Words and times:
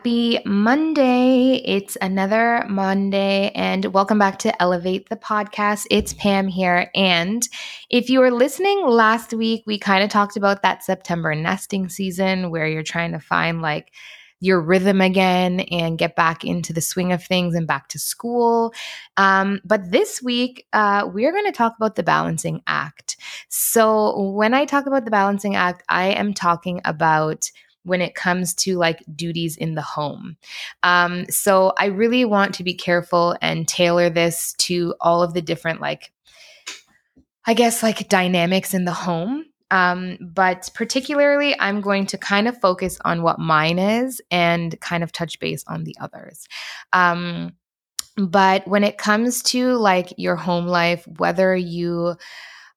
Happy 0.00 0.38
Monday. 0.46 1.56
It's 1.56 1.94
another 2.00 2.64
Monday, 2.70 3.50
and 3.54 3.84
welcome 3.92 4.18
back 4.18 4.38
to 4.38 4.62
Elevate 4.62 5.10
the 5.10 5.16
Podcast. 5.16 5.86
It's 5.90 6.14
Pam 6.14 6.48
here. 6.48 6.90
And 6.94 7.46
if 7.90 8.08
you 8.08 8.20
were 8.20 8.30
listening 8.30 8.86
last 8.86 9.34
week, 9.34 9.62
we 9.66 9.78
kind 9.78 10.02
of 10.02 10.08
talked 10.08 10.38
about 10.38 10.62
that 10.62 10.82
September 10.82 11.34
nesting 11.34 11.90
season 11.90 12.50
where 12.50 12.66
you're 12.66 12.82
trying 12.82 13.12
to 13.12 13.18
find 13.18 13.60
like 13.60 13.92
your 14.40 14.62
rhythm 14.62 15.02
again 15.02 15.60
and 15.60 15.98
get 15.98 16.16
back 16.16 16.46
into 16.46 16.72
the 16.72 16.80
swing 16.80 17.12
of 17.12 17.22
things 17.22 17.54
and 17.54 17.66
back 17.66 17.88
to 17.88 17.98
school. 17.98 18.72
Um, 19.18 19.60
but 19.66 19.90
this 19.90 20.22
week, 20.22 20.66
uh, 20.72 21.10
we're 21.12 21.32
going 21.32 21.44
to 21.44 21.52
talk 21.52 21.74
about 21.76 21.96
the 21.96 22.02
balancing 22.02 22.62
act. 22.66 23.18
So, 23.50 24.30
when 24.30 24.54
I 24.54 24.64
talk 24.64 24.86
about 24.86 25.04
the 25.04 25.10
balancing 25.10 25.56
act, 25.56 25.82
I 25.90 26.06
am 26.12 26.32
talking 26.32 26.80
about 26.86 27.50
when 27.84 28.00
it 28.00 28.14
comes 28.14 28.54
to 28.54 28.76
like 28.76 29.02
duties 29.14 29.56
in 29.56 29.74
the 29.74 29.82
home. 29.82 30.36
Um, 30.82 31.26
so 31.30 31.72
I 31.78 31.86
really 31.86 32.24
want 32.24 32.54
to 32.56 32.64
be 32.64 32.74
careful 32.74 33.36
and 33.40 33.66
tailor 33.66 34.10
this 34.10 34.54
to 34.58 34.94
all 35.00 35.22
of 35.22 35.34
the 35.34 35.42
different, 35.42 35.80
like, 35.80 36.12
I 37.46 37.54
guess, 37.54 37.82
like 37.82 38.08
dynamics 38.08 38.74
in 38.74 38.84
the 38.84 38.92
home. 38.92 39.46
Um, 39.70 40.18
but 40.20 40.68
particularly, 40.74 41.58
I'm 41.58 41.80
going 41.80 42.06
to 42.06 42.18
kind 42.18 42.48
of 42.48 42.60
focus 42.60 42.98
on 43.04 43.22
what 43.22 43.38
mine 43.38 43.78
is 43.78 44.20
and 44.30 44.78
kind 44.80 45.04
of 45.04 45.12
touch 45.12 45.38
base 45.38 45.64
on 45.68 45.84
the 45.84 45.96
others. 46.00 46.46
Um, 46.92 47.52
but 48.16 48.66
when 48.66 48.84
it 48.84 48.98
comes 48.98 49.42
to 49.44 49.74
like 49.74 50.12
your 50.16 50.36
home 50.36 50.66
life, 50.66 51.06
whether 51.18 51.54
you 51.54 52.16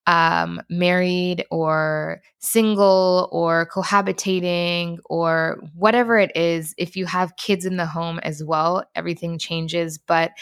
um, 0.06 0.60
married 0.68 1.44
or 1.50 2.20
single 2.38 3.28
or 3.32 3.68
cohabitating 3.72 4.98
or 5.06 5.62
whatever 5.74 6.18
it 6.18 6.30
is, 6.36 6.74
if 6.76 6.96
you 6.96 7.06
have 7.06 7.36
kids 7.36 7.64
in 7.64 7.76
the 7.76 7.86
home 7.86 8.18
as 8.20 8.42
well, 8.44 8.84
everything 8.94 9.38
changes. 9.38 9.98
But 9.98 10.32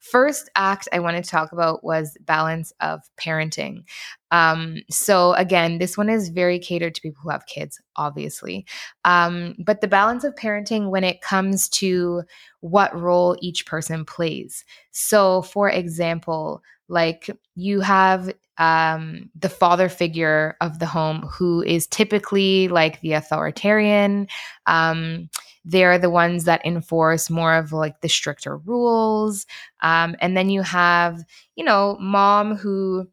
first 0.00 0.50
act 0.54 0.86
I 0.92 0.98
wanted 0.98 1.24
to 1.24 1.30
talk 1.30 1.52
about 1.52 1.82
was 1.82 2.16
balance 2.20 2.72
of 2.80 3.00
parenting. 3.18 3.84
Um, 4.30 4.82
so 4.90 5.32
again, 5.34 5.78
this 5.78 5.96
one 5.96 6.10
is 6.10 6.28
very 6.28 6.58
catered 6.58 6.94
to 6.94 7.00
people 7.00 7.22
who 7.22 7.30
have 7.30 7.46
kids, 7.46 7.80
obviously. 7.96 8.66
Um, 9.04 9.54
but 9.64 9.80
the 9.80 9.88
balance 9.88 10.24
of 10.24 10.34
parenting 10.34 10.90
when 10.90 11.04
it 11.04 11.22
comes 11.22 11.68
to 11.70 12.24
what 12.60 12.94
role 12.98 13.36
each 13.40 13.64
person 13.64 14.04
plays. 14.04 14.64
So, 14.90 15.42
for 15.42 15.70
example, 15.70 16.62
like 16.88 17.30
you 17.54 17.80
have 17.80 18.32
um, 18.58 19.30
the 19.34 19.48
father 19.48 19.88
figure 19.88 20.56
of 20.60 20.78
the 20.78 20.86
home 20.86 21.22
who 21.22 21.62
is 21.62 21.86
typically 21.86 22.68
like 22.68 23.00
the 23.00 23.12
authoritarian. 23.12 24.28
Um, 24.66 25.28
they're 25.64 25.98
the 25.98 26.10
ones 26.10 26.44
that 26.44 26.64
enforce 26.64 27.30
more 27.30 27.54
of 27.54 27.72
like 27.72 28.00
the 28.00 28.08
stricter 28.08 28.58
rules. 28.58 29.46
Um, 29.80 30.14
and 30.20 30.36
then 30.36 30.50
you 30.50 30.62
have, 30.62 31.24
you 31.56 31.64
know, 31.64 31.96
mom 32.00 32.54
who 32.54 33.08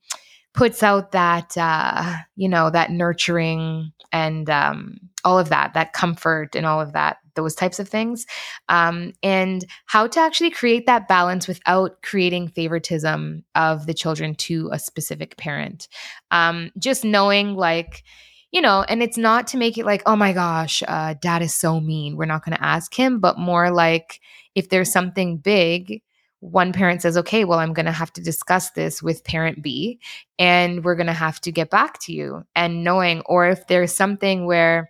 puts 0.54 0.84
out 0.84 1.14
that, 1.14 1.58
uh, 1.58 2.18
you 2.36 2.50
know, 2.50 2.70
that 2.70 2.92
nurturing 2.92 3.94
and 4.12 4.50
um, 4.50 4.98
all 5.24 5.40
of 5.40 5.50
that, 5.50 5.74
that 5.74 5.94
comfort 5.94 6.56
and 6.56 6.66
all 6.66 6.82
of 6.82 6.92
that 6.92 7.18
those 7.36 7.56
types 7.56 7.80
of 7.80 7.88
things, 7.88 8.26
um, 8.70 9.14
and 9.24 9.66
how 9.86 10.08
to 10.08 10.20
actually 10.20 10.52
create 10.52 10.86
that 10.86 11.08
balance 11.08 11.48
without 11.48 12.02
creating 12.02 12.48
favoritism 12.48 13.44
of 13.56 13.86
the 13.86 13.94
children 13.94 14.36
to 14.36 14.70
a 14.72 14.80
specific 14.80 15.38
parent. 15.38 15.88
Um, 16.32 16.72
just 16.78 17.04
knowing, 17.04 17.56
like, 17.56 18.04
you 18.52 18.62
know, 18.62 18.84
and 18.88 19.02
it's 19.02 19.18
not 19.18 19.48
to 19.48 19.58
make 19.58 19.78
it 19.78 19.86
like, 19.86 20.04
oh 20.06 20.16
my 20.16 20.34
gosh, 20.34 20.84
uh, 20.88 21.16
dad 21.22 21.42
is 21.42 21.56
so 21.56 21.80
mean. 21.80 22.18
We're 22.18 22.26
not 22.26 22.44
going 22.44 22.58
to 22.58 22.64
ask 22.64 22.94
him, 22.94 23.20
but 23.20 23.40
more 23.40 23.72
like 23.72 24.20
if 24.56 24.70
there's 24.70 24.92
something 24.92 25.38
big, 25.38 26.02
one 26.42 26.74
parent 26.74 27.02
says, 27.02 27.18
okay, 27.18 27.46
well, 27.46 27.60
I'm 27.60 27.74
going 27.74 27.86
to 27.86 27.92
have 27.92 28.12
to 28.14 28.22
discuss 28.22 28.72
this 28.72 29.02
with 29.02 29.24
parent 29.24 29.62
B 29.62 30.00
and 30.40 30.84
we're 30.84 30.96
going 30.96 31.08
to 31.08 31.14
have 31.14 31.40
to 31.42 31.52
get 31.52 31.70
back 31.70 32.00
to 32.02 32.14
you. 32.14 32.44
And 32.56 32.84
knowing, 32.84 33.22
or 33.28 33.48
if 33.48 33.68
there's 33.68 33.94
something 33.94 34.46
where 34.46 34.90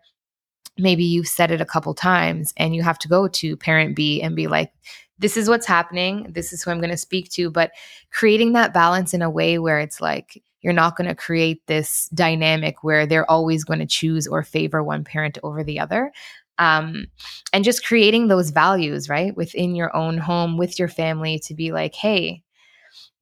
maybe 0.78 1.04
you've 1.04 1.28
said 1.28 1.52
it 1.52 1.62
a 1.62 1.66
couple 1.66 1.94
times 1.94 2.54
and 2.58 2.76
you 2.76 2.84
have 2.84 3.00
to 3.00 3.08
go 3.08 3.28
to 3.28 3.58
parent 3.58 3.96
B 3.96 4.22
and 4.22 4.36
be 4.36 4.48
like, 4.48 4.72
this 5.20 5.38
is 5.38 5.48
what's 5.48 5.68
happening. 5.68 6.28
This 6.30 6.52
is 6.52 6.64
who 6.64 6.72
I'm 6.72 6.80
going 6.80 6.90
to 6.90 6.98
speak 6.98 7.30
to. 7.32 7.52
But 7.52 7.72
creating 8.12 8.54
that 8.54 8.74
balance 8.74 9.14
in 9.14 9.22
a 9.22 9.30
way 9.30 9.59
where 9.59 9.80
it's 9.80 10.02
like, 10.02 10.42
you're 10.62 10.74
not 10.74 10.96
going 10.96 11.08
to 11.08 11.16
create 11.16 11.66
this 11.68 12.08
dynamic 12.09 12.84
where 12.84 13.06
they're 13.06 13.30
always 13.30 13.64
going 13.64 13.80
to 13.80 13.86
choose 13.86 14.28
or 14.28 14.44
favor 14.44 14.84
one 14.84 15.04
parent 15.04 15.38
over 15.44 15.64
the 15.64 15.80
other. 15.80 16.12
Um, 16.58 17.08
and 17.53 17.64
just 17.64 17.86
creating 17.86 18.28
those 18.28 18.52
values, 18.52 19.09
right, 19.09 19.36
within 19.36 19.76
your 19.76 19.96
own 19.96 20.20
home, 20.20 20.58
with 20.58 20.78
your 20.78 20.88
family 20.88 21.40
to 21.46 21.56
be 21.56 21.72
like, 21.72 21.96
hey, 21.96 22.44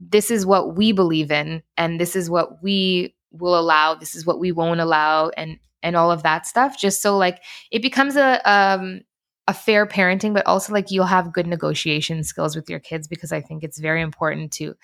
this 0.01 0.29
is 0.31 0.45
what 0.45 0.75
we 0.75 0.91
believe 0.91 1.31
in, 1.31 1.63
and 1.77 1.99
this 1.99 2.15
is 2.15 2.29
what 2.29 2.61
we 2.63 3.15
will 3.31 3.57
allow, 3.57 3.95
this 3.95 4.15
is 4.15 4.25
what 4.25 4.39
we 4.39 4.51
won't 4.51 4.81
allow. 4.81 5.29
And 5.29 5.57
and 5.83 5.95
all 5.95 6.11
of 6.11 6.23
that 6.23 6.45
stuff 6.45 6.77
just 6.77 7.01
so 7.01 7.17
like 7.17 7.41
it 7.71 7.81
becomes 7.81 8.15
a 8.15 8.41
um 8.49 9.01
a 9.47 9.53
fair 9.53 9.85
parenting 9.87 10.33
but 10.33 10.45
also 10.45 10.71
like 10.73 10.91
you'll 10.91 11.05
have 11.05 11.33
good 11.33 11.47
negotiation 11.47 12.23
skills 12.23 12.55
with 12.55 12.69
your 12.69 12.79
kids 12.79 13.07
because 13.07 13.31
i 13.31 13.41
think 13.41 13.63
it's 13.63 13.79
very 13.79 14.01
important 14.01 14.51
to 14.51 14.75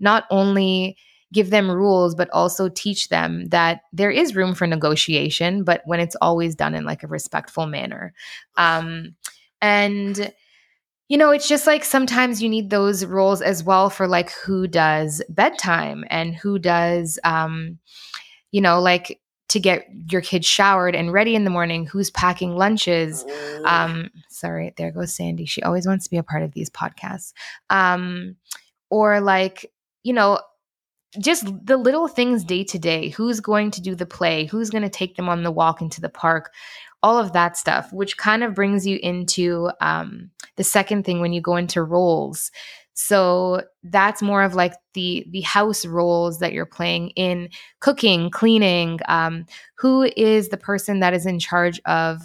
not 0.00 0.24
only 0.30 0.96
give 1.32 1.50
them 1.50 1.70
rules 1.70 2.14
but 2.14 2.30
also 2.30 2.68
teach 2.68 3.08
them 3.08 3.44
that 3.46 3.80
there 3.92 4.10
is 4.10 4.36
room 4.36 4.54
for 4.54 4.66
negotiation 4.66 5.64
but 5.64 5.82
when 5.84 6.00
it's 6.00 6.16
always 6.22 6.54
done 6.54 6.74
in 6.74 6.84
like 6.84 7.02
a 7.02 7.08
respectful 7.08 7.66
manner. 7.66 8.14
Um 8.56 9.16
and 9.60 10.32
you 11.08 11.18
know 11.18 11.30
it's 11.30 11.48
just 11.48 11.66
like 11.66 11.84
sometimes 11.84 12.42
you 12.42 12.48
need 12.48 12.70
those 12.70 13.04
roles 13.04 13.42
as 13.42 13.64
well 13.64 13.90
for 13.90 14.06
like 14.06 14.30
who 14.32 14.66
does 14.66 15.22
bedtime 15.28 16.04
and 16.08 16.34
who 16.34 16.58
does 16.58 17.18
um 17.24 17.78
you 18.52 18.60
know 18.60 18.80
like 18.80 19.20
to 19.48 19.60
get 19.60 19.86
your 20.10 20.20
kids 20.20 20.46
showered 20.46 20.94
and 20.94 21.12
ready 21.12 21.34
in 21.34 21.44
the 21.44 21.50
morning, 21.50 21.86
who's 21.86 22.10
packing 22.10 22.56
lunches. 22.56 23.24
Oh. 23.28 23.62
Um, 23.64 24.10
sorry, 24.28 24.72
there 24.76 24.90
goes 24.90 25.14
Sandy. 25.14 25.44
She 25.44 25.62
always 25.62 25.86
wants 25.86 26.04
to 26.04 26.10
be 26.10 26.16
a 26.16 26.22
part 26.22 26.42
of 26.42 26.52
these 26.52 26.70
podcasts. 26.70 27.32
Um, 27.70 28.36
or 28.90 29.20
like, 29.20 29.70
you 30.02 30.12
know, 30.12 30.40
just 31.18 31.46
the 31.64 31.76
little 31.76 32.08
things 32.08 32.44
day 32.44 32.64
to 32.64 32.78
day. 32.78 33.10
Who's 33.10 33.40
going 33.40 33.70
to 33.72 33.80
do 33.80 33.94
the 33.94 34.06
play? 34.06 34.46
Who's 34.46 34.70
going 34.70 34.82
to 34.82 34.88
take 34.88 35.16
them 35.16 35.28
on 35.28 35.42
the 35.42 35.52
walk 35.52 35.80
into 35.80 36.00
the 36.00 36.08
park? 36.08 36.52
All 37.02 37.18
of 37.18 37.32
that 37.34 37.56
stuff, 37.56 37.92
which 37.92 38.16
kind 38.16 38.42
of 38.42 38.54
brings 38.54 38.86
you 38.86 38.98
into 39.02 39.70
um, 39.80 40.30
the 40.56 40.64
second 40.64 41.04
thing 41.04 41.20
when 41.20 41.32
you 41.32 41.40
go 41.40 41.56
into 41.56 41.82
roles. 41.82 42.50
So 42.94 43.62
that's 43.82 44.22
more 44.22 44.42
of 44.42 44.54
like 44.54 44.74
the 44.94 45.26
the 45.30 45.40
house 45.42 45.84
roles 45.84 46.38
that 46.38 46.52
you're 46.52 46.64
playing 46.64 47.10
in 47.10 47.48
cooking, 47.80 48.30
cleaning. 48.30 49.00
Um, 49.08 49.46
who 49.76 50.04
is 50.16 50.48
the 50.48 50.56
person 50.56 51.00
that 51.00 51.12
is 51.12 51.26
in 51.26 51.38
charge 51.38 51.80
of 51.86 52.22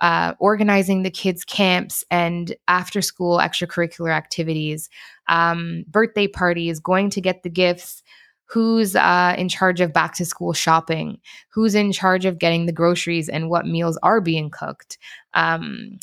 uh, 0.00 0.34
organizing 0.38 1.02
the 1.02 1.10
kids' 1.10 1.44
camps 1.44 2.04
and 2.10 2.54
after 2.68 3.02
school 3.02 3.38
extracurricular 3.38 4.12
activities, 4.12 4.88
um, 5.28 5.84
birthday 5.88 6.28
parties, 6.28 6.80
going 6.80 7.10
to 7.10 7.20
get 7.20 7.42
the 7.42 7.50
gifts? 7.50 8.02
who's 8.46 8.94
uh, 8.94 9.34
in 9.38 9.48
charge 9.48 9.80
of 9.80 9.92
back 9.92 10.14
to 10.14 10.24
school 10.24 10.52
shopping, 10.52 11.18
who's 11.48 11.74
in 11.74 11.90
charge 11.90 12.24
of 12.26 12.38
getting 12.38 12.66
the 12.66 12.72
groceries 12.72 13.28
and 13.28 13.48
what 13.48 13.66
meals 13.66 13.98
are 14.02 14.20
being 14.20 14.50
cooked, 14.50 14.98
um, 15.32 15.98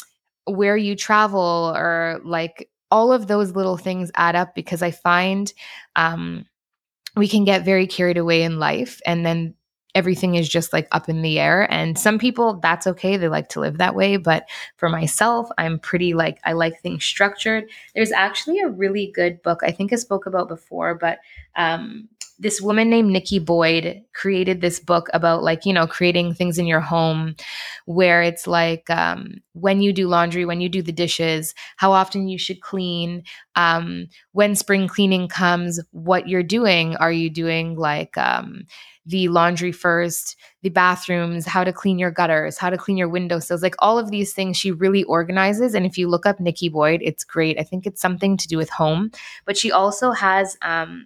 where 0.45 0.75
you 0.75 0.95
travel, 0.95 1.71
or 1.75 2.19
like 2.25 2.67
all 2.91 3.11
of 3.11 3.27
those 3.27 3.55
little 3.55 3.77
things 3.77 4.11
add 4.15 4.35
up 4.35 4.53
because 4.53 4.81
I 4.81 4.91
find 4.91 5.51
um, 5.95 6.45
we 7.15 7.27
can 7.27 7.43
get 7.45 7.65
very 7.65 7.87
carried 7.87 8.17
away 8.17 8.43
in 8.43 8.59
life 8.59 9.01
and 9.05 9.25
then 9.25 9.55
everything 9.93 10.35
is 10.35 10.47
just 10.47 10.71
like 10.71 10.87
up 10.91 11.09
in 11.09 11.21
the 11.21 11.39
air. 11.39 11.69
And 11.71 11.99
some 11.99 12.17
people 12.17 12.59
that's 12.61 12.87
okay 12.87 13.17
they 13.17 13.27
like 13.27 13.49
to 13.49 13.59
live 13.59 13.77
that 13.79 13.95
way 13.95 14.17
but 14.17 14.47
for 14.77 14.87
myself 14.89 15.49
i'm 15.57 15.79
pretty 15.79 16.13
like 16.13 16.39
i 16.45 16.53
like 16.53 16.79
things 16.81 17.03
structured. 17.03 17.65
There's 17.93 18.11
actually 18.11 18.59
a 18.59 18.69
really 18.69 19.11
good 19.13 19.41
book 19.41 19.59
i 19.63 19.71
think 19.71 19.91
i 19.91 19.97
spoke 19.97 20.25
about 20.25 20.47
before 20.47 20.95
but 20.95 21.19
um, 21.55 22.07
this 22.41 22.59
woman 22.59 22.89
named 22.89 23.11
Nikki 23.11 23.37
Boyd 23.37 24.01
created 24.15 24.61
this 24.61 24.79
book 24.79 25.09
about 25.13 25.43
like, 25.43 25.63
you 25.63 25.71
know, 25.73 25.85
creating 25.85 26.33
things 26.33 26.57
in 26.57 26.65
your 26.65 26.79
home 26.79 27.35
where 27.85 28.23
it's 28.23 28.47
like 28.47 28.89
um, 28.89 29.35
when 29.53 29.79
you 29.79 29.93
do 29.93 30.07
laundry, 30.07 30.43
when 30.43 30.59
you 30.59 30.67
do 30.67 30.81
the 30.81 30.91
dishes, 30.91 31.53
how 31.77 31.91
often 31.91 32.27
you 32.27 32.39
should 32.39 32.59
clean, 32.61 33.23
um, 33.55 34.07
when 34.31 34.55
spring 34.55 34.87
cleaning 34.87 35.27
comes, 35.27 35.79
what 35.91 36.27
you're 36.27 36.41
doing. 36.41 36.95
Are 36.95 37.11
you 37.11 37.29
doing 37.29 37.75
like 37.75 38.17
um, 38.17 38.63
the 39.05 39.27
laundry 39.27 39.71
first, 39.71 40.35
the 40.63 40.69
bathrooms, 40.69 41.45
how 41.45 41.63
to 41.63 41.71
clean 41.71 41.99
your 41.99 42.11
gutters, 42.11 42.57
how 42.57 42.71
to 42.71 42.77
clean 42.77 42.97
your 42.97 43.09
windowsills, 43.09 43.61
like 43.61 43.75
all 43.77 43.99
of 43.99 44.09
these 44.09 44.33
things 44.33 44.57
she 44.57 44.71
really 44.71 45.03
organizes. 45.03 45.75
And 45.75 45.85
if 45.85 45.95
you 45.95 46.07
look 46.07 46.25
up 46.25 46.39
Nikki 46.39 46.69
Boyd, 46.69 47.01
it's 47.03 47.23
great. 47.23 47.59
I 47.59 47.63
think 47.63 47.85
it's 47.85 48.01
something 48.01 48.35
to 48.35 48.47
do 48.47 48.57
with 48.57 48.69
home, 48.71 49.11
but 49.45 49.57
she 49.57 49.71
also 49.71 50.09
has, 50.09 50.57
um, 50.63 51.05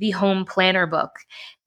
the 0.00 0.10
home 0.10 0.44
planner 0.44 0.86
book. 0.86 1.12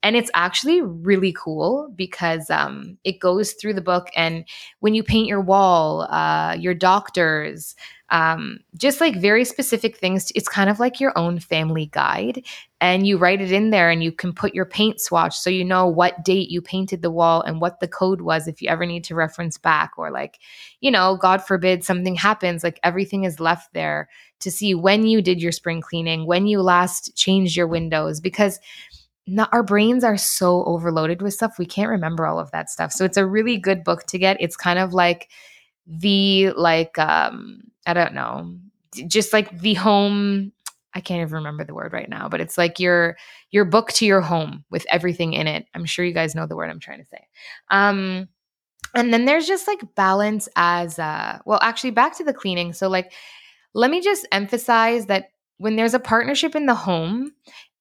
And 0.04 0.16
it's 0.16 0.30
actually 0.34 0.82
really 0.82 1.32
cool 1.32 1.90
because 1.96 2.50
um, 2.50 2.98
it 3.04 3.20
goes 3.20 3.52
through 3.54 3.72
the 3.72 3.80
book. 3.80 4.10
And 4.14 4.44
when 4.80 4.94
you 4.94 5.02
paint 5.02 5.28
your 5.28 5.40
wall, 5.40 6.02
uh, 6.02 6.54
your 6.60 6.74
doctors, 6.74 7.74
um, 8.10 8.58
just 8.76 9.00
like 9.00 9.16
very 9.16 9.46
specific 9.46 9.96
things, 9.96 10.30
it's 10.34 10.46
kind 10.46 10.68
of 10.68 10.78
like 10.78 11.00
your 11.00 11.16
own 11.16 11.40
family 11.40 11.86
guide. 11.86 12.44
And 12.82 13.06
you 13.06 13.16
write 13.16 13.40
it 13.40 13.50
in 13.50 13.70
there 13.70 13.88
and 13.88 14.04
you 14.04 14.12
can 14.12 14.34
put 14.34 14.54
your 14.54 14.66
paint 14.66 15.00
swatch 15.00 15.34
so 15.34 15.48
you 15.48 15.64
know 15.64 15.86
what 15.86 16.22
date 16.22 16.50
you 16.50 16.60
painted 16.60 17.00
the 17.00 17.10
wall 17.10 17.40
and 17.40 17.62
what 17.62 17.80
the 17.80 17.88
code 17.88 18.20
was 18.20 18.46
if 18.46 18.60
you 18.60 18.68
ever 18.68 18.84
need 18.84 19.04
to 19.04 19.14
reference 19.14 19.56
back 19.56 19.92
or 19.96 20.10
like, 20.10 20.38
you 20.80 20.90
know, 20.90 21.16
God 21.16 21.42
forbid 21.42 21.82
something 21.82 22.14
happens, 22.14 22.62
like 22.62 22.78
everything 22.82 23.24
is 23.24 23.40
left 23.40 23.72
there 23.72 24.10
to 24.40 24.50
see 24.50 24.74
when 24.74 25.06
you 25.06 25.22
did 25.22 25.40
your 25.40 25.52
spring 25.52 25.80
cleaning, 25.80 26.26
when 26.26 26.46
you 26.46 26.60
last 26.60 27.16
changed 27.16 27.56
your 27.56 27.66
windows, 27.66 28.20
because 28.20 28.60
not, 29.26 29.48
our 29.52 29.62
brains 29.62 30.04
are 30.04 30.16
so 30.16 30.64
overloaded 30.64 31.22
with 31.22 31.34
stuff. 31.34 31.58
We 31.58 31.66
can't 31.66 31.90
remember 31.90 32.26
all 32.26 32.38
of 32.38 32.50
that 32.50 32.70
stuff. 32.70 32.92
So 32.92 33.04
it's 33.04 33.16
a 33.16 33.26
really 33.26 33.56
good 33.56 33.84
book 33.84 34.04
to 34.08 34.18
get. 34.18 34.36
It's 34.40 34.56
kind 34.56 34.78
of 34.78 34.92
like 34.92 35.30
the, 35.86 36.50
like, 36.52 36.98
um, 36.98 37.62
I 37.86 37.94
don't 37.94 38.14
know, 38.14 38.56
just 39.06 39.32
like 39.32 39.58
the 39.60 39.74
home. 39.74 40.52
I 40.94 41.00
can't 41.00 41.20
even 41.22 41.34
remember 41.34 41.64
the 41.64 41.74
word 41.74 41.92
right 41.92 42.08
now, 42.08 42.28
but 42.28 42.40
it's 42.40 42.56
like 42.56 42.78
your 42.78 43.16
your 43.50 43.64
book 43.64 43.90
to 43.94 44.06
your 44.06 44.20
home 44.20 44.64
with 44.70 44.86
everything 44.90 45.32
in 45.32 45.48
it. 45.48 45.66
I'm 45.74 45.84
sure 45.86 46.04
you 46.04 46.14
guys 46.14 46.36
know 46.36 46.46
the 46.46 46.54
word 46.54 46.70
I'm 46.70 46.78
trying 46.78 47.00
to 47.00 47.06
say. 47.06 47.26
Um, 47.68 48.28
and 48.94 49.12
then 49.12 49.24
there's 49.24 49.46
just 49.46 49.66
like 49.66 49.94
balance 49.94 50.48
as 50.56 50.98
uh 50.98 51.38
well 51.44 51.58
actually 51.62 51.90
back 51.90 52.16
to 52.16 52.24
the 52.24 52.32
cleaning 52.32 52.72
so 52.72 52.88
like 52.88 53.12
let 53.74 53.90
me 53.90 54.00
just 54.00 54.26
emphasize 54.32 55.06
that 55.06 55.30
when 55.58 55.76
there's 55.76 55.94
a 55.94 56.00
partnership 56.00 56.54
in 56.54 56.66
the 56.66 56.74
home 56.74 57.32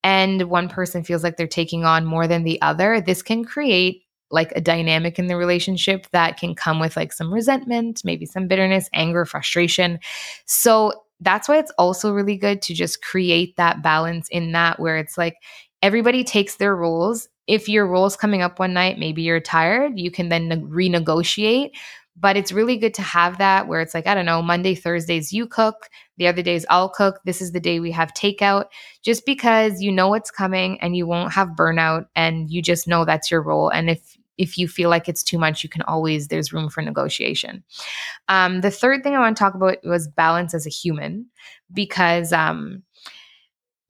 and 0.03 0.44
one 0.44 0.69
person 0.69 1.03
feels 1.03 1.23
like 1.23 1.38
they're 1.38 1.47
taking 1.47 1.85
on 1.85 2.05
more 2.05 2.27
than 2.27 2.44
the 2.44 2.61
other, 2.61 3.01
this 3.01 3.21
can 3.21 3.45
create 3.45 4.03
like 4.31 4.51
a 4.55 4.61
dynamic 4.61 5.19
in 5.19 5.27
the 5.27 5.38
relationship 5.38 6.07
that 6.11 6.38
can 6.38 6.55
come 6.55 6.79
with 6.79 6.97
like 6.97 7.13
some 7.13 7.31
resentment, 7.33 8.01
maybe 8.03 8.25
some 8.25 8.47
bitterness, 8.47 8.89
anger, 8.94 9.25
frustration. 9.25 10.00
So 10.45 10.91
that's 11.19 11.47
why 11.47 11.59
it's 11.59 11.71
also 11.77 12.11
really 12.11 12.35
good 12.35 12.61
to 12.63 12.73
just 12.73 13.01
create 13.01 13.55
that 13.57 13.81
balance 13.83 14.27
in 14.29 14.51
that 14.51 14.79
where 14.79 14.97
it's 14.97 15.17
like 15.17 15.35
everybody 15.81 16.23
takes 16.23 16.56
their 16.56 16.75
roles. 16.75 17.29
If 17.45 17.69
your 17.69 17.85
role 17.85 18.06
is 18.06 18.15
coming 18.15 18.41
up 18.41 18.59
one 18.59 18.73
night, 18.73 18.97
maybe 18.97 19.21
you're 19.21 19.39
tired, 19.39 19.99
you 19.99 20.11
can 20.11 20.29
then 20.29 20.47
ne- 20.47 20.89
renegotiate. 20.89 21.71
But 22.15 22.38
it's 22.38 22.51
really 22.51 22.77
good 22.77 22.94
to 22.94 23.01
have 23.01 23.39
that 23.39 23.68
where 23.68 23.81
it's 23.81 23.94
like, 23.94 24.06
I 24.06 24.13
don't 24.13 24.25
know, 24.25 24.42
Monday, 24.42 24.75
Thursdays 24.75 25.33
you 25.33 25.48
cook, 25.48 25.89
the 26.18 26.27
other 26.27 26.44
days 26.44 26.65
I'll 26.69 26.89
cook. 26.89 27.19
This 27.25 27.42
is 27.42 27.51
the 27.51 27.60
day 27.60 27.80
we 27.80 27.92
have 27.92 28.13
takeout, 28.13 28.65
just 29.01 29.25
because 29.25 29.81
you 29.81 29.92
know 29.92 30.10
what's 30.10 30.30
coming 30.31 30.80
and 30.80 30.95
you 30.95 31.07
won't 31.07 31.33
have 31.33 31.50
burnout 31.50 32.06
and 32.15 32.51
you 32.51 32.62
just 32.62 32.88
know 32.88 33.04
that's 33.04 33.31
your 33.31 33.42
role. 33.42 33.69
And 33.69 33.89
if 33.89 34.18
if 34.38 34.57
you 34.57 34.68
feel 34.68 34.89
like 34.89 35.07
it's 35.07 35.24
too 35.24 35.38
much, 35.38 35.63
you 35.63 35.69
can 35.69 35.83
always, 35.83 36.27
there's 36.27 36.51
room 36.51 36.68
for 36.69 36.81
negotiation. 36.81 37.63
Um, 38.27 38.62
the 38.62 38.71
third 38.71 39.04
thing 39.04 39.16
I 39.16 39.19
want 39.19 39.38
to 39.38 39.44
talk 39.44 39.54
about 39.54 39.77
was 39.83 40.07
balance 40.07 40.56
as 40.56 40.66
a 40.66 40.71
human, 40.71 41.27
because 41.71 42.33
um, 42.33 42.81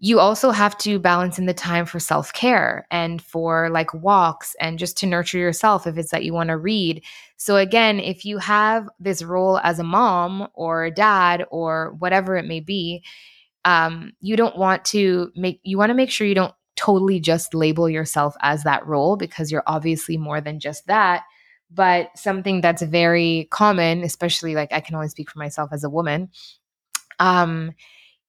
you 0.06 0.20
also 0.20 0.52
have 0.52 0.78
to 0.78 1.00
balance 1.00 1.40
in 1.40 1.46
the 1.46 1.54
time 1.54 1.86
for 1.86 1.98
self 1.98 2.34
care 2.34 2.86
and 2.92 3.22
for 3.22 3.70
like 3.70 3.94
walks 3.94 4.54
and 4.60 4.78
just 4.78 4.98
to 4.98 5.06
nurture 5.08 5.38
yourself 5.38 5.88
if 5.88 5.98
it's 5.98 6.12
that 6.12 6.26
you 6.26 6.34
want 6.34 6.50
to 6.50 6.58
read. 6.58 7.02
So, 7.38 7.56
again, 7.56 8.02
if 8.02 8.26
you 8.26 8.38
have 8.40 8.90
this 9.00 9.24
role 9.24 9.60
as 9.60 9.80
a 9.80 9.84
mom 9.84 10.50
or 10.56 10.84
a 10.84 10.92
dad 10.92 11.46
or 11.52 11.96
whatever 12.00 12.36
it 12.36 12.44
may 12.44 12.60
be, 12.60 13.02
um, 13.64 14.12
you 14.20 14.36
don't 14.36 14.58
want 14.58 14.84
to 14.88 15.32
make, 15.38 15.62
you 15.64 15.78
want 15.78 15.90
to 15.90 15.96
make 15.96 16.12
sure 16.12 16.28
you 16.28 16.36
don't 16.36 16.54
totally 16.76 17.22
just 17.22 17.54
label 17.54 17.90
yourself 17.90 18.36
as 18.42 18.64
that 18.64 18.86
role 18.86 19.16
because 19.16 19.54
you're 19.54 19.64
obviously 19.68 20.18
more 20.18 20.42
than 20.42 20.60
just 20.60 20.86
that. 20.88 21.24
But 21.72 22.10
something 22.18 22.60
that's 22.60 22.82
very 22.82 23.48
common, 23.52 24.04
especially 24.04 24.54
like 24.54 24.74
I 24.74 24.82
can 24.82 24.96
only 24.96 25.08
speak 25.08 25.32
for 25.32 25.40
myself 25.40 25.70
as 25.72 25.86
a 25.86 25.90
woman, 25.90 26.30
um, 27.22 27.72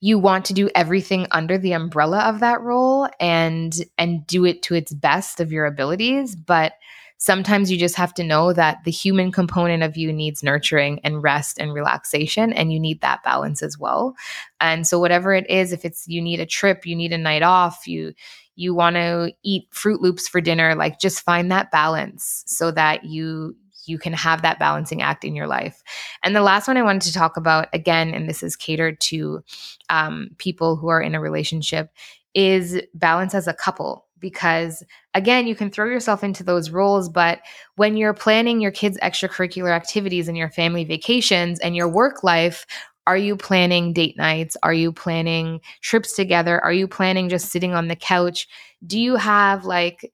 you 0.04 0.18
want 0.18 0.44
to 0.44 0.52
do 0.52 0.68
everything 0.74 1.26
under 1.30 1.56
the 1.56 1.72
umbrella 1.72 2.18
of 2.24 2.40
that 2.40 2.60
role 2.60 3.08
and 3.20 3.74
and 3.96 4.26
do 4.26 4.44
it 4.44 4.62
to 4.62 4.74
its 4.74 4.92
best 4.92 5.40
of 5.40 5.50
your 5.50 5.64
abilities 5.64 6.36
but 6.36 6.74
sometimes 7.16 7.70
you 7.70 7.78
just 7.78 7.94
have 7.94 8.12
to 8.12 8.22
know 8.22 8.52
that 8.52 8.84
the 8.84 8.90
human 8.90 9.32
component 9.32 9.82
of 9.82 9.96
you 9.96 10.12
needs 10.12 10.42
nurturing 10.42 11.00
and 11.04 11.22
rest 11.22 11.58
and 11.58 11.72
relaxation 11.72 12.52
and 12.52 12.70
you 12.70 12.78
need 12.78 13.00
that 13.00 13.22
balance 13.22 13.62
as 13.62 13.78
well. 13.78 14.14
And 14.60 14.86
so 14.86 14.98
whatever 14.98 15.32
it 15.32 15.48
is 15.48 15.72
if 15.72 15.86
it's 15.86 16.06
you 16.06 16.20
need 16.20 16.38
a 16.38 16.44
trip 16.44 16.84
you 16.84 16.94
need 16.94 17.14
a 17.14 17.18
night 17.18 17.42
off 17.42 17.86
you 17.86 18.12
you 18.56 18.74
want 18.74 18.96
to 18.96 19.32
eat 19.42 19.70
Froot 19.70 20.00
Loops 20.00 20.28
for 20.28 20.42
dinner 20.42 20.74
like 20.74 21.00
just 21.00 21.22
find 21.22 21.50
that 21.50 21.70
balance 21.70 22.44
so 22.46 22.70
that 22.72 23.04
you 23.04 23.56
you 23.86 23.98
can 23.98 24.12
have 24.12 24.42
that 24.42 24.58
balancing 24.58 25.02
act 25.02 25.24
in 25.24 25.34
your 25.34 25.46
life. 25.46 25.82
And 26.22 26.34
the 26.34 26.42
last 26.42 26.68
one 26.68 26.76
I 26.76 26.82
wanted 26.82 27.02
to 27.02 27.12
talk 27.12 27.36
about, 27.36 27.68
again, 27.72 28.14
and 28.14 28.28
this 28.28 28.42
is 28.42 28.56
catered 28.56 29.00
to 29.02 29.42
um, 29.90 30.30
people 30.38 30.76
who 30.76 30.88
are 30.88 31.00
in 31.00 31.14
a 31.14 31.20
relationship, 31.20 31.90
is 32.34 32.80
balance 32.94 33.34
as 33.34 33.46
a 33.46 33.54
couple. 33.54 34.06
Because 34.18 34.82
again, 35.12 35.46
you 35.46 35.54
can 35.54 35.70
throw 35.70 35.86
yourself 35.86 36.24
into 36.24 36.42
those 36.42 36.70
roles, 36.70 37.10
but 37.10 37.40
when 37.76 37.96
you're 37.96 38.14
planning 38.14 38.60
your 38.60 38.70
kids' 38.70 38.98
extracurricular 39.02 39.70
activities 39.70 40.28
and 40.28 40.36
your 40.36 40.48
family 40.48 40.84
vacations 40.84 41.60
and 41.60 41.76
your 41.76 41.88
work 41.88 42.24
life, 42.24 42.64
are 43.06 43.18
you 43.18 43.36
planning 43.36 43.92
date 43.92 44.16
nights? 44.16 44.56
Are 44.62 44.72
you 44.72 44.90
planning 44.90 45.60
trips 45.82 46.14
together? 46.14 46.58
Are 46.62 46.72
you 46.72 46.88
planning 46.88 47.28
just 47.28 47.50
sitting 47.50 47.74
on 47.74 47.88
the 47.88 47.96
couch? 47.96 48.48
Do 48.86 48.98
you 48.98 49.16
have 49.16 49.66
like 49.66 50.10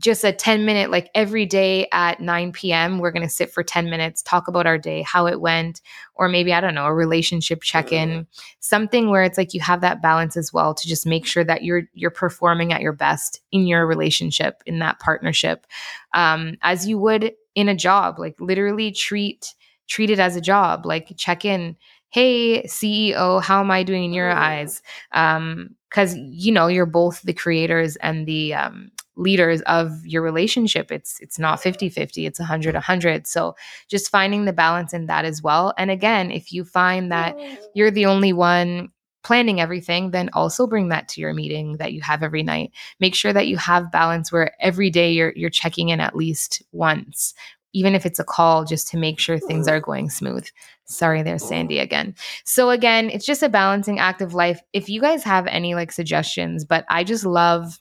just 0.00 0.24
a 0.24 0.32
10 0.32 0.64
minute, 0.64 0.90
like 0.90 1.10
every 1.14 1.44
day 1.44 1.86
at 1.92 2.20
9 2.20 2.52
p.m., 2.52 2.98
we're 2.98 3.10
going 3.10 3.26
to 3.26 3.28
sit 3.28 3.52
for 3.52 3.62
10 3.62 3.90
minutes, 3.90 4.22
talk 4.22 4.48
about 4.48 4.66
our 4.66 4.78
day, 4.78 5.02
how 5.02 5.26
it 5.26 5.40
went, 5.40 5.82
or 6.14 6.28
maybe, 6.28 6.52
I 6.52 6.60
don't 6.60 6.74
know, 6.74 6.86
a 6.86 6.94
relationship 6.94 7.62
check 7.62 7.92
in, 7.92 8.26
something 8.60 9.10
where 9.10 9.22
it's 9.22 9.36
like 9.36 9.52
you 9.52 9.60
have 9.60 9.82
that 9.82 10.00
balance 10.00 10.36
as 10.36 10.52
well 10.52 10.74
to 10.74 10.88
just 10.88 11.06
make 11.06 11.26
sure 11.26 11.44
that 11.44 11.62
you're, 11.62 11.82
you're 11.92 12.10
performing 12.10 12.72
at 12.72 12.80
your 12.80 12.94
best 12.94 13.40
in 13.52 13.66
your 13.66 13.86
relationship, 13.86 14.62
in 14.64 14.78
that 14.78 14.98
partnership, 15.00 15.66
um, 16.14 16.56
as 16.62 16.88
you 16.88 16.98
would 16.98 17.32
in 17.54 17.68
a 17.68 17.74
job, 17.74 18.18
like 18.18 18.40
literally 18.40 18.90
treat, 18.90 19.54
treat 19.86 20.08
it 20.08 20.18
as 20.18 20.34
a 20.34 20.40
job, 20.40 20.86
like 20.86 21.12
check 21.16 21.44
in. 21.44 21.76
Hey, 22.08 22.64
CEO, 22.64 23.40
how 23.40 23.60
am 23.60 23.70
I 23.70 23.84
doing 23.84 24.04
in 24.04 24.12
your 24.12 24.32
eyes? 24.32 24.82
Um, 25.12 25.76
because 25.88 26.16
you 26.16 26.52
know 26.52 26.68
you're 26.68 26.86
both 26.86 27.20
the 27.22 27.32
creators 27.32 27.96
and 27.96 28.26
the 28.26 28.54
um, 28.54 28.90
leaders 29.16 29.60
of 29.62 30.04
your 30.06 30.22
relationship 30.22 30.90
it's 30.90 31.18
it's 31.20 31.38
not 31.38 31.60
50-50 31.60 32.26
it's 32.26 32.40
100-100 32.40 33.26
so 33.26 33.54
just 33.88 34.10
finding 34.10 34.44
the 34.44 34.52
balance 34.52 34.92
in 34.94 35.06
that 35.06 35.24
as 35.24 35.42
well. 35.42 35.74
And 35.76 35.90
again 35.90 36.30
if 36.30 36.52
you 36.52 36.64
find 36.64 37.10
that 37.12 37.36
you're 37.74 37.90
the 37.90 38.06
only 38.06 38.32
one 38.32 38.90
planning 39.22 39.60
everything 39.60 40.12
then 40.12 40.30
also 40.32 40.66
bring 40.66 40.88
that 40.88 41.08
to 41.08 41.20
your 41.20 41.34
meeting 41.34 41.76
that 41.76 41.92
you 41.92 42.00
have 42.00 42.22
every 42.22 42.42
night. 42.42 42.72
Make 43.00 43.14
sure 43.14 43.32
that 43.32 43.48
you 43.48 43.56
have 43.58 43.92
balance 43.92 44.32
where 44.32 44.52
every 44.60 44.90
day 44.90 45.12
you're 45.12 45.32
you're 45.36 45.50
checking 45.50 45.90
in 45.90 46.00
at 46.00 46.16
least 46.16 46.62
once 46.72 47.34
even 47.72 47.94
if 47.94 48.04
it's 48.04 48.18
a 48.18 48.24
call 48.24 48.64
just 48.64 48.88
to 48.88 48.96
make 48.96 49.20
sure 49.20 49.38
things 49.38 49.68
are 49.68 49.78
going 49.80 50.10
smooth. 50.10 50.44
Sorry 50.86 51.22
there's 51.22 51.46
Sandy 51.46 51.78
again. 51.78 52.14
So 52.44 52.70
again 52.70 53.10
it's 53.10 53.26
just 53.26 53.42
a 53.42 53.48
balancing 53.48 53.98
act 53.98 54.22
of 54.22 54.34
life. 54.34 54.60
If 54.72 54.88
you 54.88 55.00
guys 55.00 55.22
have 55.24 55.46
any 55.46 55.74
like 55.74 55.92
suggestions 55.92 56.64
but 56.64 56.84
i 56.88 57.04
just 57.04 57.24
love 57.24 57.78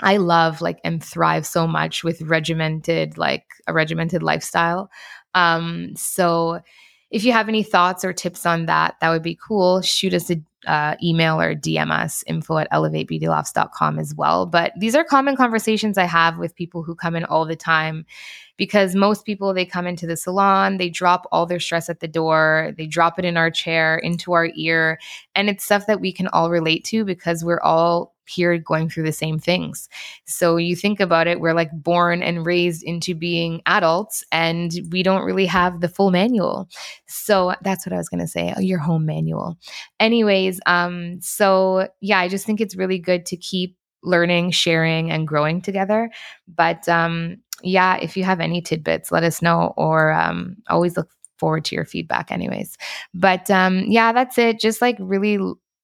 I 0.00 0.16
love 0.16 0.60
like 0.60 0.80
and 0.84 1.02
thrive 1.02 1.46
so 1.46 1.66
much 1.66 2.02
with 2.02 2.22
regimented 2.22 3.18
like 3.18 3.44
a 3.66 3.72
regimented 3.72 4.22
lifestyle. 4.22 4.90
Um, 5.34 5.94
so 5.96 6.60
if 7.10 7.24
you 7.24 7.32
have 7.32 7.48
any 7.48 7.62
thoughts 7.62 8.04
or 8.04 8.12
tips 8.12 8.46
on 8.46 8.66
that, 8.66 8.96
that 9.00 9.10
would 9.10 9.22
be 9.22 9.38
cool. 9.40 9.82
Shoot 9.82 10.14
us 10.14 10.30
a 10.30 10.40
uh, 10.66 10.96
email 11.02 11.40
or 11.40 11.54
DM 11.54 11.90
us 11.90 12.22
info 12.26 12.58
at 12.58 12.70
elevatebeautylofts.com 12.70 13.98
as 13.98 14.14
well. 14.14 14.46
But 14.46 14.72
these 14.78 14.94
are 14.94 15.04
common 15.04 15.36
conversations 15.36 15.98
I 15.98 16.04
have 16.04 16.38
with 16.38 16.54
people 16.54 16.82
who 16.82 16.94
come 16.94 17.16
in 17.16 17.24
all 17.24 17.44
the 17.44 17.56
time 17.56 18.06
because 18.56 18.94
most 18.94 19.24
people 19.24 19.52
they 19.52 19.64
come 19.64 19.86
into 19.86 20.06
the 20.06 20.16
salon 20.16 20.76
they 20.76 20.88
drop 20.88 21.26
all 21.32 21.46
their 21.46 21.58
stress 21.58 21.88
at 21.88 22.00
the 22.00 22.06
door 22.06 22.72
they 22.76 22.86
drop 22.86 23.18
it 23.18 23.24
in 23.24 23.36
our 23.36 23.50
chair 23.50 23.96
into 23.96 24.34
our 24.34 24.50
ear 24.54 24.98
and 25.34 25.48
it's 25.48 25.64
stuff 25.64 25.86
that 25.86 26.00
we 26.00 26.12
can 26.12 26.28
all 26.28 26.50
relate 26.50 26.84
to 26.84 27.04
because 27.04 27.44
we're 27.44 27.60
all 27.62 28.11
here 28.26 28.58
going 28.58 28.88
through 28.88 29.04
the 29.04 29.12
same 29.12 29.38
things 29.38 29.88
so 30.26 30.56
you 30.56 30.76
think 30.76 31.00
about 31.00 31.26
it 31.26 31.40
we're 31.40 31.54
like 31.54 31.70
born 31.72 32.22
and 32.22 32.46
raised 32.46 32.82
into 32.82 33.14
being 33.14 33.60
adults 33.66 34.24
and 34.32 34.72
we 34.90 35.02
don't 35.02 35.24
really 35.24 35.46
have 35.46 35.80
the 35.80 35.88
full 35.88 36.10
manual 36.10 36.68
so 37.06 37.54
that's 37.62 37.86
what 37.86 37.92
i 37.92 37.96
was 37.96 38.08
going 38.08 38.20
to 38.20 38.26
say 38.26 38.54
your 38.58 38.78
home 38.78 39.06
manual 39.06 39.56
anyways 40.00 40.60
um 40.66 41.20
so 41.20 41.88
yeah 42.00 42.18
i 42.18 42.28
just 42.28 42.46
think 42.46 42.60
it's 42.60 42.76
really 42.76 42.98
good 42.98 43.26
to 43.26 43.36
keep 43.36 43.76
learning, 44.02 44.50
sharing, 44.50 45.10
and 45.10 45.26
growing 45.26 45.60
together. 45.60 46.10
But 46.48 46.88
um, 46.88 47.38
yeah, 47.62 47.96
if 47.96 48.16
you 48.16 48.24
have 48.24 48.40
any 48.40 48.60
tidbits, 48.60 49.12
let 49.12 49.22
us 49.22 49.42
know 49.42 49.72
or 49.76 50.12
um, 50.12 50.56
always 50.68 50.96
look 50.96 51.08
forward 51.38 51.64
to 51.66 51.74
your 51.74 51.84
feedback, 51.84 52.30
anyways. 52.30 52.76
But 53.14 53.50
um, 53.50 53.84
yeah, 53.86 54.12
that's 54.12 54.38
it. 54.38 54.60
Just 54.60 54.82
like 54.82 54.96
really 54.98 55.38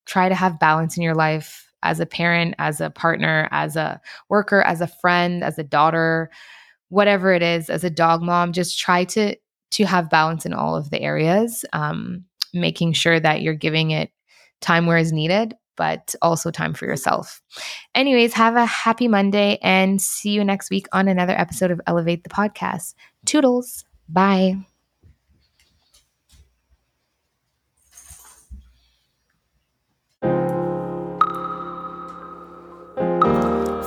try 0.06 0.28
to 0.28 0.34
have 0.34 0.60
balance 0.60 0.96
in 0.96 1.02
your 1.02 1.14
life 1.14 1.67
as 1.82 2.00
a 2.00 2.06
parent, 2.06 2.54
as 2.58 2.80
a 2.80 2.90
partner, 2.90 3.48
as 3.50 3.76
a 3.76 4.00
worker, 4.28 4.62
as 4.62 4.80
a 4.80 4.86
friend, 4.86 5.44
as 5.44 5.58
a 5.58 5.64
daughter, 5.64 6.30
whatever 6.88 7.32
it 7.32 7.42
is, 7.42 7.70
as 7.70 7.84
a 7.84 7.90
dog 7.90 8.22
mom. 8.22 8.52
Just 8.52 8.78
try 8.78 9.04
to 9.04 9.36
to 9.70 9.84
have 9.84 10.10
balance 10.10 10.46
in 10.46 10.52
all 10.52 10.74
of 10.74 10.90
the 10.90 11.00
areas, 11.00 11.64
um, 11.72 12.24
making 12.54 12.94
sure 12.94 13.20
that 13.20 13.42
you're 13.42 13.54
giving 13.54 13.90
it 13.90 14.10
time 14.60 14.86
where 14.86 14.98
is 14.98 15.12
needed, 15.12 15.54
but 15.76 16.14
also 16.22 16.50
time 16.50 16.74
for 16.74 16.86
yourself. 16.86 17.42
Anyways, 17.94 18.32
have 18.34 18.56
a 18.56 18.66
happy 18.66 19.08
Monday 19.08 19.58
and 19.62 20.00
see 20.00 20.30
you 20.30 20.44
next 20.44 20.70
week 20.70 20.86
on 20.92 21.06
another 21.06 21.38
episode 21.38 21.70
of 21.70 21.80
Elevate 21.86 22.24
the 22.24 22.30
Podcast. 22.30 22.94
Toodles. 23.26 23.84
Bye. 24.08 24.56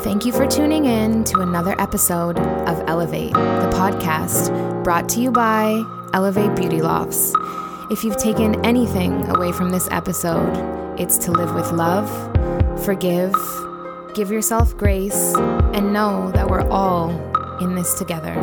Thank 0.03 0.25
you 0.25 0.31
for 0.31 0.48
tuning 0.48 0.86
in 0.86 1.24
to 1.25 1.41
another 1.41 1.79
episode 1.79 2.39
of 2.39 2.89
Elevate, 2.89 3.34
the 3.34 3.70
podcast 3.72 4.51
brought 4.84 5.08
to 5.10 5.22
you 5.22 5.29
by 5.29 5.84
Elevate 6.13 6.55
Beauty 6.55 6.81
Lofts. 6.81 7.31
If 7.91 8.03
you've 8.03 8.17
taken 8.17 8.65
anything 8.65 9.29
away 9.29 9.51
from 9.51 9.70
this 9.70 9.88
episode, 9.91 10.58
it's 11.00 11.20
to 11.20 11.31
live 11.31 11.53
with 11.53 11.72
love, 11.72 12.10
forgive, 12.84 13.36
give 14.15 14.31
yourself 14.31 14.75
grace, 14.75 15.36
and 15.36 15.93
know 15.93 16.31
that 16.31 16.50
we're 16.50 16.67
all 16.70 17.12
in 17.62 17.75
this 17.75 17.93
together. 17.93 18.34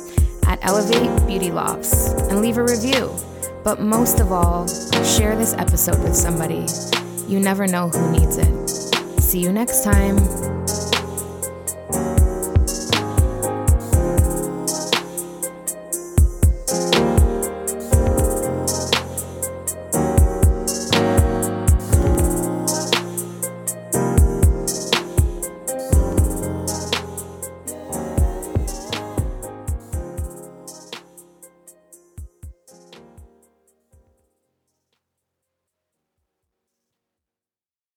at 0.48 0.60
Elevate 0.64 1.28
Beauty 1.28 1.52
Lofts 1.52 2.10
and 2.30 2.42
leave 2.42 2.58
a 2.58 2.64
review. 2.64 3.14
But 3.64 3.80
most 3.82 4.20
of 4.20 4.32
all, 4.32 4.68
share 5.04 5.36
this 5.36 5.54
episode 5.54 6.02
with 6.04 6.16
somebody. 6.16 6.66
You 7.28 7.40
never 7.40 7.68
know 7.68 7.90
who 7.90 8.12
needs 8.12 8.38
it. 8.38 8.70
See 9.22 9.40
you 9.40 9.52
next 9.52 9.84
time. 9.84 10.18